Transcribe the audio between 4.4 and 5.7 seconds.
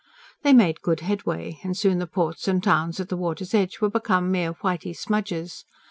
whitey smudges.